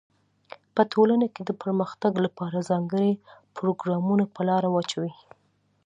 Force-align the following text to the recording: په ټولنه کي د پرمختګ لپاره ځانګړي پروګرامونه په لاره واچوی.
په 0.75 0.81
ټولنه 0.91 1.25
کي 1.33 1.41
د 1.45 1.51
پرمختګ 1.61 2.13
لپاره 2.25 2.65
ځانګړي 2.69 3.11
پروګرامونه 3.57 4.25
په 4.35 4.41
لاره 4.49 4.67
واچوی. 4.71 5.11